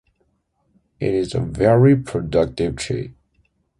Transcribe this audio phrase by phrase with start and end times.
[0.99, 3.13] It is a very productive tree.